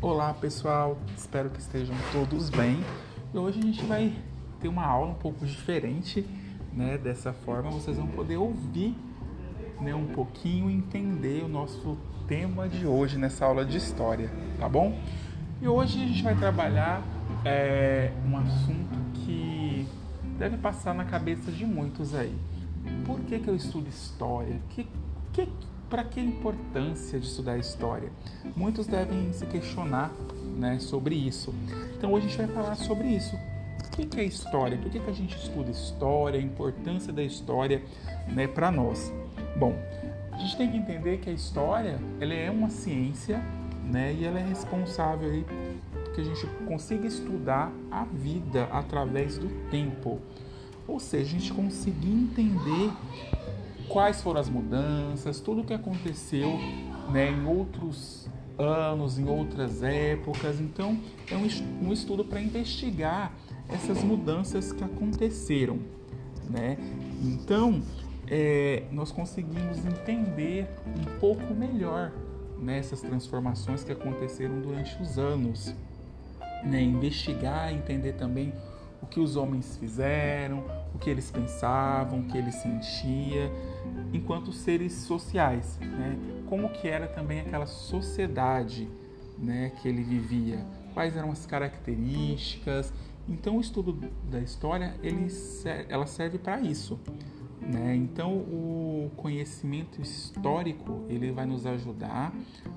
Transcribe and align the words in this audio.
Olá 0.00 0.32
pessoal, 0.32 0.96
espero 1.16 1.50
que 1.50 1.58
estejam 1.58 1.96
todos 2.12 2.50
bem. 2.50 2.78
E 3.34 3.36
hoje 3.36 3.58
a 3.58 3.62
gente 3.62 3.82
vai 3.82 4.12
ter 4.60 4.68
uma 4.68 4.86
aula 4.86 5.10
um 5.10 5.14
pouco 5.14 5.44
diferente, 5.44 6.24
né? 6.72 6.96
Dessa 6.96 7.32
forma 7.32 7.68
vocês 7.68 7.96
vão 7.96 8.06
poder 8.06 8.36
ouvir 8.36 8.94
né, 9.80 9.92
um 9.96 10.06
pouquinho 10.06 10.70
entender 10.70 11.42
o 11.42 11.48
nosso 11.48 11.98
tema 12.28 12.68
de 12.68 12.86
hoje 12.86 13.18
nessa 13.18 13.44
aula 13.44 13.64
de 13.64 13.76
história, 13.76 14.30
tá 14.56 14.68
bom? 14.68 14.96
E 15.60 15.66
hoje 15.66 16.00
a 16.00 16.06
gente 16.06 16.22
vai 16.22 16.36
trabalhar 16.36 17.02
é, 17.44 18.12
um 18.24 18.36
assunto 18.36 18.96
que 19.14 19.84
deve 20.38 20.58
passar 20.58 20.94
na 20.94 21.06
cabeça 21.06 21.50
de 21.50 21.66
muitos 21.66 22.14
aí. 22.14 22.38
Por 23.04 23.18
que, 23.22 23.40
que 23.40 23.48
eu 23.48 23.56
estudo 23.56 23.88
história? 23.88 24.60
Que, 24.68 24.86
que, 25.32 25.48
para 25.88 26.04
que 26.04 26.20
a 26.20 26.22
importância 26.22 27.18
de 27.18 27.26
estudar 27.26 27.58
história? 27.58 28.10
Muitos 28.56 28.86
devem 28.86 29.32
se 29.32 29.46
questionar 29.46 30.12
né, 30.56 30.78
sobre 30.78 31.14
isso. 31.14 31.54
Então 31.96 32.12
hoje 32.12 32.26
a 32.26 32.28
gente 32.28 32.38
vai 32.38 32.48
falar 32.48 32.74
sobre 32.76 33.08
isso. 33.08 33.36
O 33.36 34.06
que 34.06 34.20
é 34.20 34.24
história? 34.24 34.76
Por 34.78 34.90
que, 34.90 35.00
que 35.00 35.10
a 35.10 35.14
gente 35.14 35.36
estuda 35.36 35.70
história? 35.70 36.38
A 36.38 36.42
importância 36.42 37.12
da 37.12 37.22
história 37.22 37.82
né, 38.28 38.46
para 38.46 38.70
nós? 38.70 39.12
Bom, 39.56 39.74
a 40.30 40.38
gente 40.38 40.56
tem 40.56 40.70
que 40.70 40.76
entender 40.76 41.18
que 41.18 41.30
a 41.30 41.32
história 41.32 41.98
ela 42.20 42.34
é 42.34 42.50
uma 42.50 42.70
ciência 42.70 43.42
né, 43.84 44.14
e 44.14 44.24
ela 44.24 44.38
é 44.38 44.46
responsável 44.46 45.30
aí 45.30 45.44
que 46.14 46.20
a 46.20 46.24
gente 46.24 46.46
consiga 46.66 47.06
estudar 47.06 47.72
a 47.90 48.04
vida 48.04 48.64
através 48.72 49.38
do 49.38 49.48
tempo. 49.70 50.20
Ou 50.86 50.98
seja, 50.98 51.36
a 51.36 51.38
gente 51.40 51.52
conseguir 51.52 52.10
entender 52.10 52.90
quais 53.88 54.22
foram 54.22 54.40
as 54.40 54.48
mudanças, 54.48 55.40
tudo 55.40 55.62
o 55.62 55.64
que 55.64 55.74
aconteceu 55.74 56.58
né, 57.10 57.30
em 57.30 57.46
outros 57.46 58.28
anos, 58.58 59.18
em 59.18 59.28
outras 59.28 59.82
épocas. 59.82 60.60
Então, 60.60 60.98
é 61.30 61.36
um 61.36 61.92
estudo 61.92 62.24
para 62.24 62.40
investigar 62.40 63.32
essas 63.68 64.02
mudanças 64.02 64.72
que 64.72 64.82
aconteceram. 64.82 65.78
Né? 66.48 66.78
Então, 67.22 67.82
é, 68.26 68.84
nós 68.90 69.10
conseguimos 69.10 69.84
entender 69.84 70.68
um 70.86 71.18
pouco 71.18 71.54
melhor 71.54 72.12
nessas 72.58 73.02
né, 73.02 73.10
transformações 73.10 73.84
que 73.84 73.92
aconteceram 73.92 74.60
durante 74.60 75.00
os 75.00 75.18
anos. 75.18 75.74
Né? 76.64 76.82
Investigar, 76.82 77.72
entender 77.72 78.14
também 78.14 78.52
que 79.08 79.20
os 79.20 79.36
homens 79.36 79.76
fizeram, 79.76 80.64
o 80.94 80.98
que 80.98 81.08
eles 81.08 81.30
pensavam, 81.30 82.20
o 82.20 82.24
que 82.24 82.36
eles 82.36 82.54
sentiam, 82.56 83.50
enquanto 84.12 84.52
seres 84.52 84.92
sociais, 84.92 85.78
né? 85.80 86.18
Como 86.46 86.68
que 86.68 86.88
era 86.88 87.06
também 87.06 87.40
aquela 87.40 87.66
sociedade, 87.66 88.88
né, 89.38 89.72
que 89.80 89.88
ele 89.88 90.02
vivia? 90.02 90.64
Quais 90.94 91.16
eram 91.16 91.30
as 91.30 91.46
características? 91.46 92.92
Então 93.28 93.58
o 93.58 93.60
estudo 93.60 93.92
da 94.30 94.40
história 94.40 94.94
ele 95.02 95.28
ela 95.88 96.06
serve 96.06 96.38
para 96.38 96.60
isso, 96.60 96.98
né? 97.60 97.94
Então 97.94 98.32
o 98.32 99.10
conhecimento 99.16 100.00
histórico 100.00 101.04
ele 101.08 101.30
vai 101.30 101.44
nos 101.46 101.66
ajudar 101.66 102.32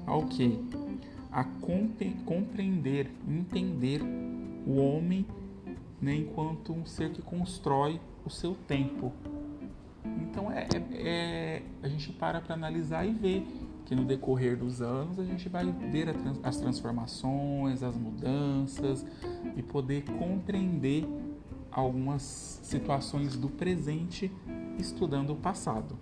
ao 0.06 0.26
que 0.26 0.60
a 1.32 1.46
compreender, 2.26 3.10
entender 3.26 4.02
o 4.68 4.76
homem 4.76 5.26
né, 6.02 6.16
enquanto 6.16 6.74
um 6.74 6.86
ser 6.86 7.12
que 7.12 7.22
constrói 7.22 8.00
o 8.26 8.30
seu 8.30 8.56
tempo. 8.68 9.14
Então 10.22 10.52
é, 10.52 10.68
é, 10.74 10.82
é 10.94 11.64
a 11.84 11.88
gente 11.88 12.12
para 12.12 12.42
para 12.42 12.56
analisar 12.56 13.06
e 13.06 13.12
ver 13.12 13.46
que 13.86 13.96
no 13.96 14.06
decorrer 14.06 14.58
dos 14.58 14.82
anos 14.82 15.20
a 15.20 15.24
gente 15.24 15.48
vai 15.50 15.66
ver 15.66 16.16
as 16.44 16.58
transformações, 16.58 17.84
as 17.84 17.98
mudanças 17.98 19.06
e 19.56 19.62
poder 19.62 20.04
compreender 20.18 21.06
algumas 21.72 22.60
situações 22.64 23.36
do 23.36 23.50
presente 23.50 24.32
estudando 24.78 25.32
o 25.32 25.36
passado. 25.36 25.96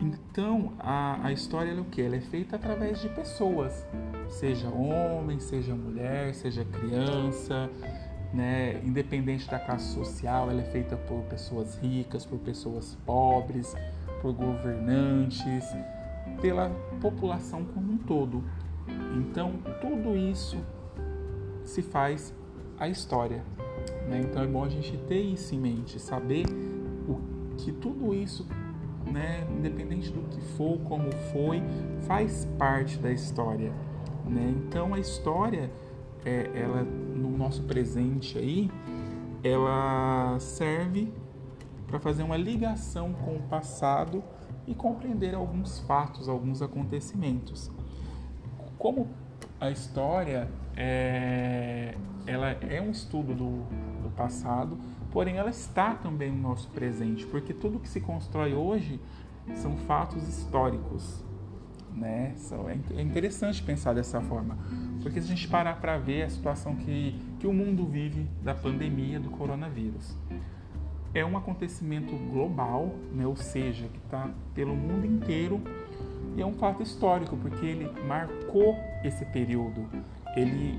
Então 0.00 0.72
a, 0.78 1.26
a 1.26 1.32
história 1.32 1.70
é 1.70 1.80
o 1.80 1.84
que? 1.84 2.00
Ela 2.00 2.16
é 2.16 2.20
feita 2.20 2.56
através 2.56 3.00
de 3.00 3.08
pessoas, 3.10 3.86
seja 4.28 4.68
homem, 4.68 5.38
seja 5.38 5.74
mulher, 5.74 6.34
seja 6.34 6.64
criança, 6.64 7.70
né, 8.32 8.80
independente 8.84 9.48
da 9.50 9.58
classe 9.58 9.92
social, 9.92 10.50
ela 10.50 10.60
é 10.60 10.64
feita 10.64 10.96
por 10.96 11.22
pessoas 11.24 11.76
ricas, 11.76 12.24
por 12.24 12.38
pessoas 12.38 12.96
pobres, 13.04 13.74
por 14.22 14.32
governantes, 14.32 15.64
pela 16.40 16.70
população 17.00 17.64
como 17.64 17.92
um 17.92 17.98
todo. 17.98 18.44
Então, 19.16 19.54
tudo 19.80 20.16
isso 20.16 20.58
se 21.64 21.82
faz 21.82 22.34
a 22.78 22.88
história. 22.88 23.42
Né? 24.08 24.20
Então, 24.20 24.42
é 24.42 24.46
bom 24.46 24.64
a 24.64 24.68
gente 24.68 24.96
ter 25.08 25.20
isso 25.20 25.54
em 25.54 25.58
mente, 25.58 25.98
saber 25.98 26.46
o 27.08 27.20
que 27.56 27.72
tudo 27.72 28.14
isso, 28.14 28.46
né, 29.06 29.46
independente 29.50 30.10
do 30.10 30.22
que 30.28 30.40
for, 30.56 30.78
como 30.80 31.10
foi, 31.32 31.62
faz 32.02 32.46
parte 32.58 32.98
da 32.98 33.10
história. 33.10 33.72
Né? 34.24 34.54
Então, 34.56 34.94
a 34.94 34.98
história 34.98 35.70
é, 36.24 36.50
ela 36.54 36.86
no 37.20 37.36
nosso 37.36 37.62
presente 37.64 38.38
aí, 38.38 38.70
ela 39.42 40.38
serve 40.38 41.12
para 41.86 41.98
fazer 41.98 42.22
uma 42.22 42.36
ligação 42.36 43.12
com 43.12 43.36
o 43.36 43.42
passado 43.42 44.22
e 44.66 44.74
compreender 44.74 45.34
alguns 45.34 45.80
fatos, 45.80 46.28
alguns 46.28 46.62
acontecimentos. 46.62 47.70
Como 48.78 49.08
a 49.60 49.70
história 49.70 50.50
é, 50.76 51.94
ela 52.26 52.50
é 52.50 52.80
um 52.80 52.90
estudo 52.90 53.34
do, 53.34 53.64
do 54.02 54.10
passado, 54.16 54.78
porém 55.10 55.36
ela 55.36 55.50
está 55.50 55.94
também 55.94 56.30
no 56.30 56.40
nosso 56.40 56.68
presente, 56.70 57.26
porque 57.26 57.52
tudo 57.52 57.78
que 57.78 57.88
se 57.88 58.00
constrói 58.00 58.54
hoje 58.54 59.00
são 59.56 59.76
fatos 59.78 60.26
históricos. 60.28 61.24
Né? 61.94 62.34
É, 62.68 63.00
é 63.00 63.02
interessante 63.02 63.62
pensar 63.62 63.94
dessa 63.94 64.20
forma, 64.20 64.56
porque 65.02 65.20
se 65.20 65.26
a 65.26 65.34
gente 65.34 65.48
parar 65.48 65.80
para 65.80 65.98
ver 65.98 66.22
a 66.22 66.30
situação 66.30 66.76
que, 66.76 67.20
que 67.38 67.46
o 67.46 67.52
mundo 67.52 67.86
vive 67.86 68.26
da 68.42 68.54
pandemia 68.54 69.18
do 69.18 69.30
coronavírus, 69.30 70.16
é 71.12 71.24
um 71.24 71.36
acontecimento 71.36 72.14
global, 72.30 72.94
né? 73.12 73.26
ou 73.26 73.36
seja, 73.36 73.88
que 73.88 73.98
está 73.98 74.30
pelo 74.54 74.74
mundo 74.74 75.06
inteiro 75.06 75.60
e 76.36 76.42
é 76.42 76.46
um 76.46 76.54
fato 76.54 76.82
histórico, 76.82 77.36
porque 77.36 77.66
ele 77.66 77.90
marcou 78.06 78.78
esse 79.02 79.24
período, 79.26 79.86
ele 80.36 80.78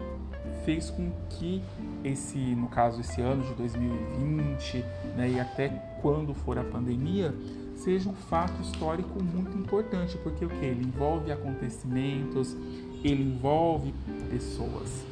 fez 0.64 0.90
com 0.90 1.12
que 1.30 1.62
esse, 2.04 2.38
no 2.38 2.68
caso, 2.68 3.02
esse 3.02 3.22
ano 3.22 3.44
de 3.44 3.54
2020, 3.56 4.86
né, 5.16 5.30
e 5.30 5.40
até 5.40 5.70
quando 6.02 6.34
for 6.34 6.58
a 6.58 6.64
pandemia, 6.64 7.34
seja 7.82 8.10
um 8.10 8.14
fato 8.14 8.62
histórico 8.62 9.22
muito 9.24 9.58
importante, 9.58 10.18
porque 10.20 10.46
o 10.46 10.50
que? 10.50 10.66
Ele 10.66 10.86
envolve 10.86 11.32
acontecimentos, 11.32 12.56
ele 13.04 13.24
envolve 13.24 13.94
pessoas. 14.30 15.04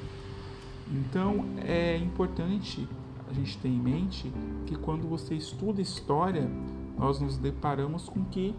Então 0.91 1.46
é 1.66 1.97
importante 1.97 2.88
a 3.28 3.34
gente 3.34 3.57
ter 3.57 3.69
em 3.69 3.80
mente 3.80 4.31
que 4.68 4.75
quando 4.75 5.07
você 5.07 5.34
estuda 5.35 5.81
história, 5.81 6.50
nós 6.97 7.19
nos 7.19 7.38
deparamos 7.38 8.07
com 8.07 8.19
o 8.19 8.25
que 8.25 8.56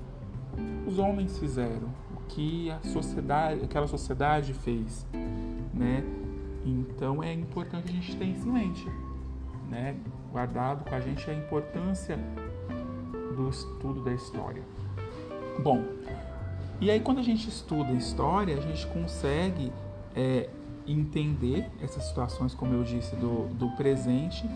os 0.87 0.99
homens 0.99 1.39
fizeram, 1.39 1.89
o 2.17 2.21
que 2.29 2.71
a 2.71 2.81
sociedade, 2.83 3.65
aquela 3.65 3.87
sociedade 3.87 4.53
fez, 4.53 5.07
né? 5.73 6.05
Então 6.65 7.23
é 7.23 7.33
importante 7.33 7.89
a 7.89 7.93
gente 7.93 8.17
ter 8.17 8.25
isso 8.25 8.49
em 8.49 8.53
mente, 8.53 8.89
né? 9.69 9.97
Guardado 10.33 10.89
com 10.89 10.95
a 10.95 11.01
gente 11.01 11.29
a 11.31 11.35
importância 11.35 12.19
do 13.35 13.49
estudo 13.49 14.03
da 14.03 14.13
história. 14.13 14.63
Bom, 15.63 15.85
e 16.81 16.91
aí 16.91 17.01
quando 17.01 17.19
a 17.19 17.23
gente 17.23 17.49
estuda 17.49 17.93
história, 17.93 18.57
a 18.57 18.61
gente 18.61 18.87
consegue 18.89 19.73
é, 20.15 20.49
entender 20.87 21.69
essas 21.81 22.05
situações, 22.05 22.55
como 22.55 22.75
eu 22.75 22.83
disse, 22.83 23.15
do, 23.17 23.49
do 23.55 23.71
presente. 23.77 24.49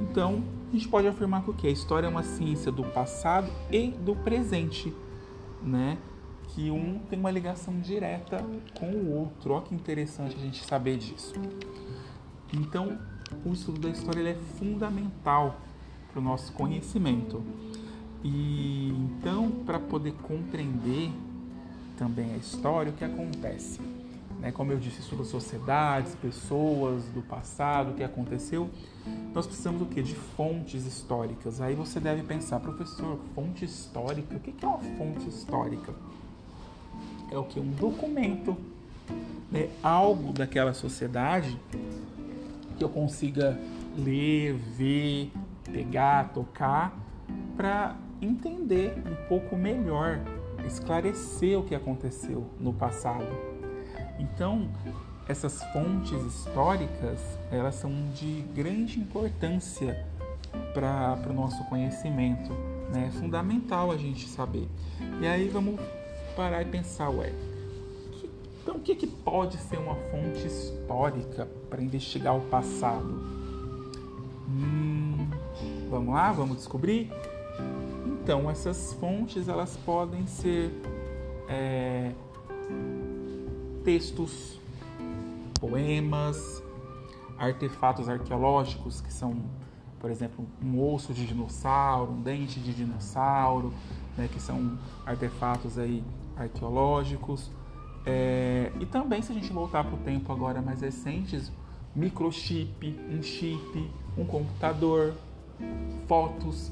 Então, 0.00 0.42
a 0.70 0.72
gente 0.72 0.88
pode 0.88 1.06
afirmar 1.06 1.42
que 1.42 1.50
o 1.50 1.54
que? 1.54 1.66
A 1.66 1.70
história 1.70 2.06
é 2.06 2.10
uma 2.10 2.22
ciência 2.22 2.72
do 2.72 2.84
passado 2.84 3.50
e 3.70 3.88
do 3.88 4.16
presente, 4.16 4.92
né? 5.62 5.98
Que 6.48 6.70
um 6.70 6.98
tem 7.10 7.18
uma 7.18 7.30
ligação 7.30 7.78
direta 7.80 8.44
com 8.78 8.86
o 8.86 9.12
outro. 9.12 9.54
Olha 9.54 9.62
que 9.62 9.74
interessante 9.74 10.36
a 10.36 10.40
gente 10.40 10.64
saber 10.64 10.96
disso. 10.96 11.34
Então, 12.52 12.98
o 13.44 13.52
estudo 13.52 13.80
da 13.80 13.88
história 13.88 14.28
é 14.28 14.34
fundamental 14.58 15.56
para 16.12 16.20
o 16.20 16.22
nosso 16.22 16.52
conhecimento. 16.52 17.42
E 18.24 18.88
então, 18.88 19.50
para 19.66 19.78
poder 19.78 20.12
compreender 20.22 21.12
também 21.98 22.32
a 22.32 22.36
história, 22.38 22.90
o 22.90 22.94
que 22.94 23.04
acontece? 23.04 23.80
Né? 24.40 24.50
Como 24.50 24.72
eu 24.72 24.78
disse, 24.78 25.02
sobre 25.02 25.26
sociedades, 25.26 26.14
pessoas 26.14 27.04
do 27.14 27.22
passado, 27.22 27.90
o 27.90 27.94
que 27.94 28.02
aconteceu, 28.02 28.70
nós 29.34 29.46
precisamos 29.46 29.82
o 29.82 29.86
quê? 29.86 30.02
De 30.02 30.14
fontes 30.14 30.86
históricas. 30.86 31.60
Aí 31.60 31.74
você 31.74 32.00
deve 32.00 32.22
pensar, 32.22 32.60
professor, 32.60 33.18
fonte 33.34 33.64
histórica? 33.64 34.36
O 34.36 34.40
que 34.40 34.54
é 34.64 34.68
uma 34.68 34.78
fonte 34.78 35.28
histórica? 35.28 35.94
É 37.30 37.36
o 37.36 37.44
que? 37.44 37.60
Um 37.60 37.70
documento, 37.72 38.56
né, 39.50 39.68
algo 39.82 40.32
daquela 40.32 40.72
sociedade 40.72 41.58
que 42.78 42.82
eu 42.82 42.88
consiga 42.88 43.58
ler, 43.96 44.54
ver, 44.54 45.30
pegar, 45.64 46.32
tocar, 46.32 46.96
para 47.56 47.96
entender 48.20 48.94
um 49.06 49.28
pouco 49.28 49.56
melhor, 49.56 50.20
esclarecer 50.66 51.58
o 51.58 51.62
que 51.62 51.74
aconteceu 51.74 52.46
no 52.58 52.72
passado. 52.72 53.28
Então, 54.18 54.68
essas 55.28 55.62
fontes 55.72 56.20
históricas, 56.22 57.20
elas 57.50 57.74
são 57.76 57.90
de 58.14 58.42
grande 58.54 58.98
importância 59.00 60.04
para 60.72 61.30
o 61.30 61.32
nosso 61.32 61.64
conhecimento. 61.64 62.52
Né? 62.92 63.06
É 63.08 63.10
fundamental 63.18 63.90
a 63.90 63.96
gente 63.96 64.26
saber. 64.28 64.68
E 65.20 65.26
aí 65.26 65.48
vamos 65.48 65.80
parar 66.36 66.62
e 66.62 66.66
pensar, 66.66 67.10
ué, 67.10 67.32
que, 68.12 68.30
então 68.62 68.76
o 68.76 68.80
que, 68.80 68.94
que 68.94 69.06
pode 69.06 69.56
ser 69.56 69.78
uma 69.78 69.94
fonte 69.94 70.46
histórica 70.46 71.48
para 71.70 71.82
investigar 71.82 72.36
o 72.36 72.40
passado? 72.42 73.08
Hum, 74.48 75.26
vamos 75.88 76.14
lá, 76.14 76.32
vamos 76.32 76.58
descobrir? 76.58 77.10
Então, 78.04 78.50
essas 78.50 78.92
fontes 78.94 79.48
elas 79.48 79.76
podem 79.78 80.26
ser 80.26 80.70
é, 81.48 82.12
textos, 83.84 84.58
poemas, 85.60 86.62
artefatos 87.38 88.08
arqueológicos 88.08 89.00
que 89.00 89.12
são 89.12 89.42
por 90.04 90.10
exemplo, 90.10 90.46
um 90.62 90.78
osso 90.92 91.14
de 91.14 91.26
dinossauro, 91.26 92.12
um 92.12 92.20
dente 92.20 92.60
de 92.60 92.74
dinossauro, 92.74 93.72
né, 94.18 94.28
que 94.30 94.38
são 94.38 94.78
artefatos 95.06 95.78
aí 95.78 96.04
arqueológicos. 96.36 97.50
É, 98.04 98.70
e 98.78 98.84
também, 98.84 99.22
se 99.22 99.32
a 99.32 99.34
gente 99.34 99.50
voltar 99.50 99.82
para 99.82 99.94
o 99.94 99.96
tempo 100.00 100.30
agora 100.30 100.60
mais 100.60 100.82
recentes, 100.82 101.50
microchip, 101.96 103.00
um 103.10 103.22
chip, 103.22 103.90
um 104.18 104.26
computador, 104.26 105.14
fotos, 106.06 106.70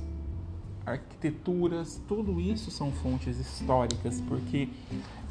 arquiteturas, 0.85 2.01
tudo 2.09 2.41
isso 2.41 2.71
são 2.71 2.91
fontes 2.91 3.39
históricas, 3.39 4.21
porque 4.29 4.69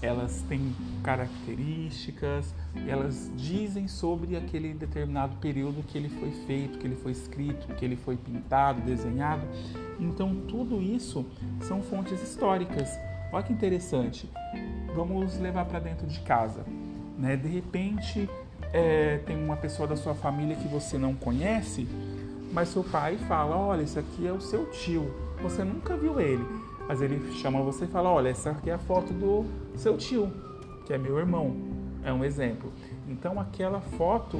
elas 0.02 0.44
têm 0.50 0.74
características, 1.04 2.54
elas 2.88 3.32
dizem 3.36 3.88
sobre 3.88 4.36
aquele 4.36 4.74
determinado 4.74 5.36
período 5.38 5.84
que 5.84 5.98
ele 5.98 6.10
foi 6.10 6.32
feito, 6.48 6.80
que 6.80 6.88
ele 6.88 6.96
foi 6.96 7.12
escrito, 7.12 7.68
que 7.76 7.86
ele 7.86 7.96
foi 7.96 8.18
pintado, 8.18 8.82
desenhado. 8.82 9.46
Então, 10.00 10.36
tudo 10.48 10.82
isso 10.82 11.26
são 11.62 11.84
fontes 11.84 12.22
históricas. 12.24 12.90
Olha 13.32 13.44
que 13.44 13.54
interessante. 13.54 14.28
Vamos 14.96 15.38
levar 15.38 15.66
para 15.66 15.80
dentro 15.80 16.08
de 16.08 16.20
casa. 16.22 16.66
Né? 17.18 17.38
De 17.38 17.48
repente, 17.48 18.28
é, 18.74 19.20
tem 19.20 19.38
uma 19.38 19.56
pessoa 19.58 19.88
da 19.88 19.96
sua 19.96 20.16
família 20.16 20.56
que 20.56 20.68
você 20.68 20.98
não 20.98 21.14
conhece, 21.14 21.88
mas 22.52 22.70
seu 22.70 22.84
pai 22.84 23.18
fala: 23.18 23.58
Olha, 23.58 23.82
esse 23.82 23.98
aqui 23.98 24.28
é 24.28 24.32
o 24.32 24.42
seu 24.42 24.66
tio 24.72 25.12
você 25.42 25.64
nunca 25.64 25.98
viu 25.98 26.20
ele, 26.20 26.46
mas 26.88 27.02
ele 27.02 27.34
chama 27.34 27.62
você 27.62 27.86
e 27.86 27.88
fala: 27.88 28.10
Olha, 28.10 28.30
essa 28.30 28.52
aqui 28.52 28.70
é 28.70 28.74
a 28.74 28.78
foto 28.78 29.12
do 29.12 29.46
seu 29.76 29.98
tio, 29.98 30.32
que 30.86 30.94
é 30.94 30.98
meu 30.98 31.18
irmão. 31.18 31.56
É 32.04 32.12
um 32.12 32.24
exemplo. 32.24 32.72
Então, 33.08 33.40
aquela 33.40 33.80
foto, 33.82 34.40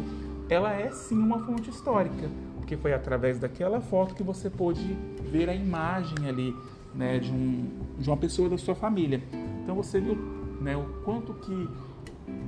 ela 0.50 0.74
é 0.74 0.90
sim 0.92 1.18
uma 1.18 1.40
fonte 1.40 1.70
histórica, 1.70 2.30
porque 2.58 2.76
foi 2.78 2.94
através 2.94 3.40
daquela 3.40 3.82
foto 3.82 4.16
que 4.16 4.24
você 4.24 4.50
pôde 4.50 4.98
ver 5.32 5.50
a 5.50 5.56
imagem 5.56 6.28
ali, 6.28 6.56
né, 6.94 7.20
de, 7.20 7.32
um, 7.32 7.70
de 8.00 8.10
uma 8.10 8.18
pessoa 8.18 8.50
da 8.50 8.58
sua 8.58 8.74
família. 8.74 9.22
Então, 9.64 9.76
você 9.76 10.00
viu 10.00 10.16
né, 10.60 10.76
o 10.76 10.86
quanto 11.04 11.34
que 11.36 11.70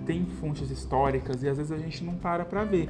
tem 0.05 0.25
fontes 0.39 0.69
históricas 0.69 1.43
e 1.43 1.49
às 1.49 1.57
vezes 1.57 1.71
a 1.71 1.77
gente 1.77 2.03
não 2.03 2.15
para 2.15 2.43
para 2.43 2.63
ver 2.63 2.89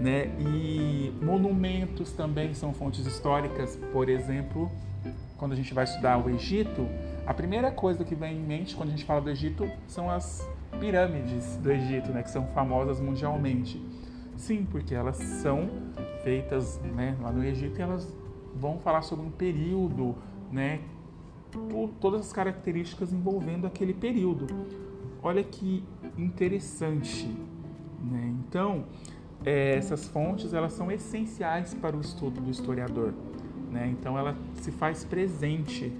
né? 0.00 0.34
E 0.40 1.12
monumentos 1.22 2.12
também 2.12 2.54
são 2.54 2.72
fontes 2.72 3.06
históricas, 3.06 3.78
por 3.92 4.08
exemplo, 4.08 4.70
quando 5.36 5.52
a 5.52 5.56
gente 5.56 5.72
vai 5.74 5.84
estudar 5.84 6.18
o 6.18 6.30
Egito, 6.30 6.88
a 7.26 7.34
primeira 7.34 7.70
coisa 7.70 8.04
que 8.04 8.14
vem 8.14 8.38
em 8.38 8.42
mente 8.42 8.74
quando 8.74 8.88
a 8.88 8.92
gente 8.92 9.04
fala 9.04 9.20
do 9.20 9.30
Egito 9.30 9.70
são 9.86 10.10
as 10.10 10.48
pirâmides 10.80 11.56
do 11.56 11.70
Egito, 11.70 12.10
né, 12.10 12.22
que 12.22 12.30
são 12.30 12.46
famosas 12.48 12.98
mundialmente. 12.98 13.80
Sim, 14.36 14.66
porque 14.70 14.94
elas 14.94 15.16
são 15.16 15.68
feitas 16.24 16.80
né, 16.96 17.16
lá 17.20 17.30
no 17.30 17.44
Egito 17.44 17.78
e 17.78 17.82
elas 17.82 18.10
vão 18.54 18.78
falar 18.78 19.02
sobre 19.02 19.26
um 19.26 19.30
período, 19.30 20.16
né, 20.50 20.80
todas 22.00 22.20
as 22.20 22.32
características 22.32 23.12
envolvendo 23.12 23.66
aquele 23.66 23.92
período. 23.92 24.46
Olha 25.22 25.44
que 25.44 25.84
interessante. 26.16 27.26
Né? 28.02 28.34
Então, 28.40 28.84
é, 29.44 29.76
essas 29.76 30.08
fontes 30.08 30.52
elas 30.52 30.72
são 30.72 30.90
essenciais 30.90 31.74
para 31.74 31.96
o 31.96 32.00
estudo 32.00 32.40
do 32.40 32.50
historiador. 32.50 33.14
Né? 33.70 33.88
Então 33.88 34.18
ela 34.18 34.36
se 34.54 34.70
faz 34.70 35.04
presente 35.04 35.92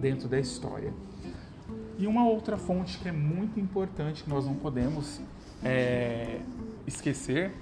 dentro 0.00 0.28
da 0.28 0.38
história. 0.38 0.92
E 1.98 2.06
uma 2.06 2.26
outra 2.26 2.56
fonte 2.56 2.98
que 2.98 3.08
é 3.08 3.12
muito 3.12 3.60
importante 3.60 4.24
que 4.24 4.30
nós 4.30 4.46
não 4.46 4.54
podemos 4.54 5.20
é, 5.62 6.40
esquecer 6.86 7.52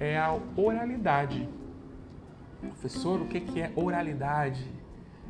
é 0.00 0.18
a 0.18 0.36
oralidade. 0.56 1.48
Professor, 2.60 3.20
o 3.20 3.26
que 3.26 3.60
é 3.60 3.70
oralidade? 3.76 4.66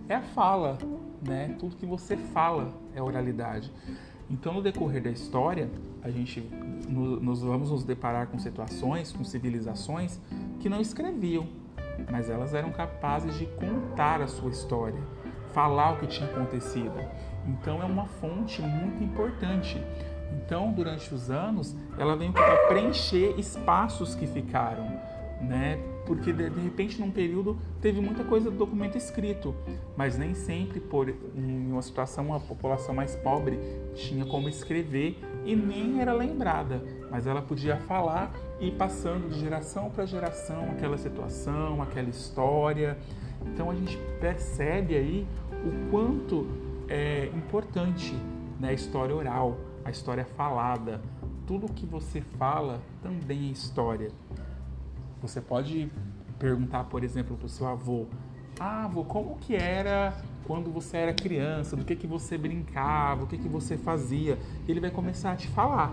É 0.09 0.15
a 0.15 0.23
fala, 0.23 0.79
né? 1.21 1.55
Tudo 1.59 1.77
que 1.77 1.85
você 1.85 2.17
fala 2.17 2.73
é 2.95 3.03
oralidade. 3.03 3.71
Então, 4.31 4.53
no 4.53 4.63
decorrer 4.63 5.03
da 5.03 5.11
história, 5.11 5.71
a 6.03 6.11
gente 6.11 6.41
nos 6.89 7.41
vamos 7.43 7.71
nos 7.71 7.83
deparar 7.83 8.27
com 8.27 8.39
situações, 8.39 9.13
com 9.13 9.25
civilizações 9.25 10.21
que 10.61 10.69
não 10.69 10.81
escreviam, 10.81 11.47
mas 12.11 12.29
elas 12.29 12.55
eram 12.55 12.71
capazes 12.71 13.39
de 13.39 13.47
contar 13.47 14.21
a 14.21 14.27
sua 14.27 14.51
história, 14.51 15.01
falar 15.53 15.93
o 15.93 15.97
que 15.99 16.07
tinha 16.07 16.29
acontecido. 16.29 16.95
Então, 17.47 17.83
é 17.83 17.87
uma 17.87 18.07
fonte 18.07 18.61
muito 18.61 19.03
importante. 19.03 19.83
Então, 20.33 20.73
durante 20.73 21.13
os 21.15 21.31
anos, 21.31 21.75
ela 21.97 22.15
vem 22.15 22.31
para 22.31 22.69
preencher 22.69 23.39
espaços 23.39 24.15
que 24.15 24.27
ficaram, 24.27 24.85
né? 25.41 25.79
Porque 26.09 26.33
de, 26.33 26.49
repente 26.49 26.99
num 26.99 27.11
período 27.11 27.59
teve 27.83 28.01
muita 28.01 28.25
coisa 28.25 28.51
do 28.51 28.57
documento 28.57 28.97
escrito, 28.97 29.55
mas 29.95 30.17
nem 30.17 30.35
sempre 30.35 30.81
por 30.81 31.11
em 31.11 31.71
uma 31.71 31.83
situação 31.83 32.33
a 32.33 32.41
população 32.41 32.95
mais 32.95 33.15
pobre 33.15 33.61
tinha 33.95 34.25
como 34.25 34.49
escrever 34.49 35.21
e 35.45 35.55
nem 35.55 36.01
era 36.01 36.15
lembrada, 36.15 36.83
mas 37.11 37.27
ela 37.27 37.43
podia 37.43 37.77
falar 37.77 38.35
e 38.59 38.71
passando 38.71 39.29
de 39.29 39.39
geração 39.39 39.91
para 39.91 40.07
geração 40.07 40.71
aquela 40.71 40.97
situação, 40.97 41.83
aquela 41.83 42.09
história. 42.09 42.97
Então 43.47 43.71
a 43.71 43.75
gente 43.75 43.99
percebe 44.19 44.97
aí 44.97 45.27
o 45.53 45.91
quanto 45.91 46.47
é 46.89 47.27
importante 47.35 48.15
né, 48.59 48.71
a 48.71 48.73
história 48.73 49.15
oral, 49.15 49.59
a 49.85 49.91
história 49.91 50.25
falada. 50.25 51.03
Tudo 51.47 51.71
que 51.71 51.85
você 51.85 52.23
fala 52.39 52.81
também 53.03 53.49
é 53.49 53.53
história. 53.53 54.11
Você 55.21 55.41
pode 55.41 55.91
perguntar, 56.39 56.85
por 56.85 57.03
exemplo, 57.03 57.37
para 57.37 57.47
o 57.47 57.49
seu 57.49 57.67
avô: 57.67 58.07
Ah, 58.59 58.85
avô, 58.85 59.05
como 59.05 59.37
que 59.37 59.55
era 59.55 60.17
quando 60.45 60.71
você 60.71 60.97
era 60.97 61.13
criança? 61.13 61.77
Do 61.77 61.85
que, 61.85 61.97
que 61.97 62.07
você 62.07 62.39
brincava? 62.39 63.25
O 63.25 63.27
que, 63.27 63.37
que 63.37 63.49
você 63.49 63.77
fazia? 63.77 64.39
Ele 64.67 64.81
vai 64.81 64.91
começar 64.91 65.33
a 65.33 65.37
te 65.37 65.49
falar. 65.49 65.93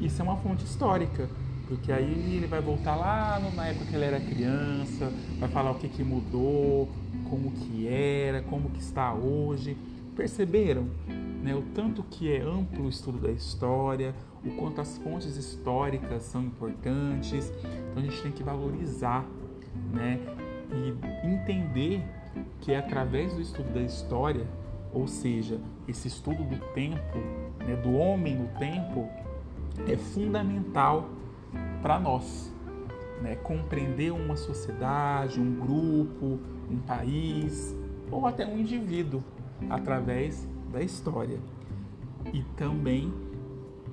Isso 0.00 0.20
é 0.20 0.24
uma 0.24 0.36
fonte 0.36 0.64
histórica, 0.64 1.28
porque 1.66 1.90
aí 1.90 2.36
ele 2.36 2.46
vai 2.46 2.60
voltar 2.60 2.94
lá 2.96 3.40
na 3.54 3.66
época 3.68 3.86
que 3.86 3.96
ele 3.96 4.04
era 4.04 4.20
criança, 4.20 5.10
vai 5.38 5.48
falar 5.48 5.70
o 5.70 5.76
que, 5.76 5.88
que 5.88 6.04
mudou, 6.04 6.88
como 7.28 7.50
que 7.50 7.88
era, 7.88 8.42
como 8.42 8.70
que 8.70 8.80
está 8.80 9.12
hoje. 9.14 9.76
Perceberam 10.14 10.86
né, 11.46 11.54
o 11.54 11.62
tanto 11.62 12.02
que 12.02 12.30
é 12.30 12.40
amplo 12.42 12.86
o 12.86 12.88
estudo 12.88 13.18
da 13.18 13.30
história, 13.30 14.12
o 14.44 14.50
quanto 14.56 14.80
as 14.80 14.98
fontes 14.98 15.36
históricas 15.36 16.24
são 16.24 16.42
importantes. 16.42 17.52
Então 17.60 17.98
a 17.98 18.00
gente 18.00 18.20
tem 18.20 18.32
que 18.32 18.42
valorizar 18.42 19.24
né, 19.92 20.18
e 20.72 21.26
entender 21.26 22.02
que 22.60 22.72
é 22.72 22.78
através 22.78 23.32
do 23.32 23.40
estudo 23.40 23.72
da 23.72 23.80
história, 23.80 24.44
ou 24.92 25.06
seja, 25.06 25.60
esse 25.86 26.08
estudo 26.08 26.42
do 26.42 26.58
tempo, 26.74 27.18
né, 27.60 27.76
do 27.76 27.92
homem 27.92 28.34
no 28.34 28.48
tempo, 28.58 29.08
é 29.86 29.96
fundamental 29.96 31.08
para 31.80 32.00
nós. 32.00 32.52
Né, 33.22 33.34
compreender 33.36 34.12
uma 34.12 34.36
sociedade, 34.36 35.40
um 35.40 35.54
grupo, 35.54 36.38
um 36.70 36.76
país 36.86 37.74
ou 38.10 38.26
até 38.26 38.44
um 38.44 38.58
indivíduo 38.58 39.24
através 39.70 40.46
da 40.76 40.82
história. 40.82 41.38
E 42.34 42.42
também 42.54 43.12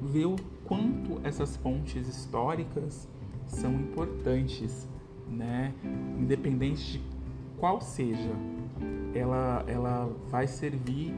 ver 0.01 0.25
o 0.25 0.35
quanto 0.65 1.21
essas 1.23 1.55
fontes 1.55 2.07
históricas 2.07 3.07
são 3.45 3.73
importantes, 3.73 4.87
né? 5.29 5.73
Independente 6.19 6.93
de 6.93 7.01
qual 7.57 7.79
seja, 7.79 8.31
ela, 9.13 9.63
ela 9.65 10.11
vai 10.27 10.45
servir 10.45 11.13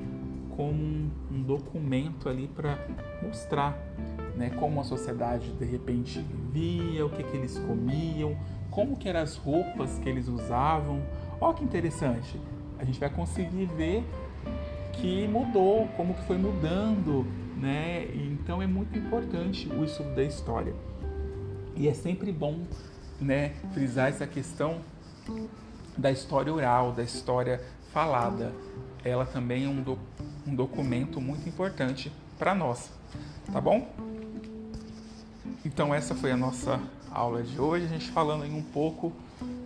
como 0.55 0.71
um, 0.71 1.09
um 1.31 1.41
documento 1.41 2.29
ali 2.29 2.47
para 2.47 2.77
mostrar 3.23 3.75
né, 4.35 4.51
como 4.51 4.79
a 4.79 4.83
sociedade 4.83 5.51
de 5.53 5.65
repente 5.65 6.19
vivia, 6.19 7.05
o 7.05 7.09
que, 7.09 7.23
que 7.23 7.37
eles 7.37 7.57
comiam, 7.57 8.37
como 8.69 8.95
que 8.95 9.09
eram 9.09 9.21
as 9.21 9.35
roupas 9.35 9.97
que 9.97 10.07
eles 10.07 10.27
usavam. 10.27 11.01
Olha 11.41 11.55
que 11.55 11.63
interessante, 11.63 12.39
a 12.77 12.85
gente 12.85 12.99
vai 12.99 13.09
conseguir 13.09 13.65
ver 13.65 14.05
que 14.95 15.27
mudou, 15.27 15.87
como 15.95 16.13
que 16.13 16.23
foi 16.23 16.37
mudando, 16.37 17.25
né? 17.57 18.05
Então 18.13 18.61
é 18.61 18.67
muito 18.67 18.97
importante 18.97 19.67
o 19.69 19.83
estudo 19.83 20.15
da 20.15 20.23
história. 20.23 20.73
E 21.75 21.87
é 21.87 21.93
sempre 21.93 22.31
bom, 22.31 22.63
né, 23.19 23.53
frisar 23.73 24.09
essa 24.09 24.25
questão 24.25 24.79
da 25.97 26.11
história 26.11 26.53
oral, 26.53 26.91
da 26.91 27.03
história 27.03 27.61
falada. 27.91 28.53
Ela 29.03 29.25
também 29.25 29.65
é 29.65 29.69
um, 29.69 29.81
do, 29.81 29.99
um 30.47 30.55
documento 30.55 31.19
muito 31.19 31.47
importante 31.47 32.11
para 32.39 32.55
nós, 32.55 32.91
tá 33.51 33.59
bom? 33.59 33.87
Então 35.65 35.93
essa 35.93 36.15
foi 36.15 36.31
a 36.31 36.37
nossa 36.37 36.79
aula 37.15 37.41
de 37.41 37.59
hoje, 37.59 37.85
a 37.85 37.89
gente 37.89 38.11
falando 38.11 38.43
um 38.43 38.61
pouco 38.61 39.13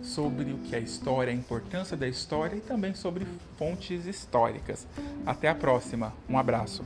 sobre 0.02 0.52
o 0.52 0.58
que 0.58 0.74
é 0.74 0.78
história, 0.78 1.32
a 1.32 1.36
importância 1.36 1.96
da 1.96 2.08
história 2.08 2.56
e 2.56 2.60
também 2.60 2.94
sobre 2.94 3.26
fontes 3.58 4.06
históricas. 4.06 4.86
Até 5.26 5.48
a 5.48 5.54
próxima. 5.54 6.12
Um 6.28 6.38
abraço. 6.38 6.84